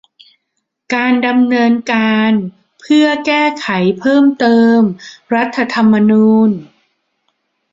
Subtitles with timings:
[0.93, 2.31] การดำเนินการ
[2.81, 3.67] เพื่อแก้ไข
[3.99, 4.79] เพิ่มเติม
[5.35, 6.49] รัฐธรรมนูญ